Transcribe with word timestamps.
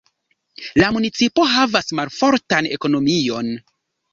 La 0.83 0.87
municipo 0.95 1.45
havas 1.51 1.93
malfortan 2.01 2.71
ekonomion. 2.79 3.53